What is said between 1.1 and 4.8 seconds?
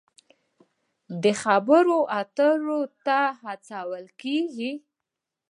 د خبرو اترو ته هڅول کیږي.